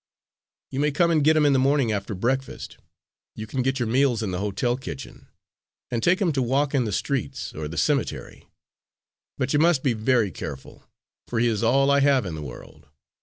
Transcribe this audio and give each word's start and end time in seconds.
You 0.71 0.79
may 0.79 0.89
come 0.89 1.11
and 1.11 1.23
get 1.23 1.37
him 1.37 1.45
in 1.45 1.53
the 1.53 1.59
morning 1.59 1.91
after 1.91 2.15
breakfast 2.15 2.77
you 3.35 3.45
can 3.45 3.61
get 3.61 3.77
your 3.77 3.87
meals 3.87 4.23
in 4.23 4.31
the 4.31 4.39
hotel 4.39 4.75
kitchen 4.75 5.27
and 5.91 6.01
take 6.01 6.19
him 6.19 6.31
to 6.31 6.41
walk 6.41 6.73
in 6.73 6.85
the 6.85 6.91
streets 6.91 7.53
or 7.53 7.67
the 7.67 7.77
cemetery; 7.77 8.47
but 9.37 9.53
you 9.53 9.59
must 9.59 9.83
be 9.83 9.93
very 9.93 10.31
careful, 10.31 10.89
for 11.27 11.37
he 11.37 11.45
is 11.45 11.61
all 11.61 11.91
I 11.91 11.99
have 11.99 12.25
in 12.25 12.33
the 12.33 12.41
world. 12.41 12.87